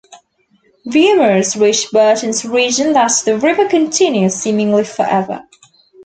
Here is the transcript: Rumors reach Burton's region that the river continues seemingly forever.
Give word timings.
Rumors 0.91 1.55
reach 1.55 1.91
Burton's 1.91 2.43
region 2.43 2.93
that 2.93 3.11
the 3.23 3.37
river 3.37 3.69
continues 3.69 4.33
seemingly 4.33 4.83
forever. 4.83 5.43